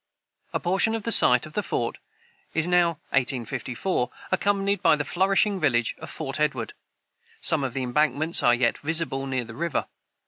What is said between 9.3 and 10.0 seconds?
the river.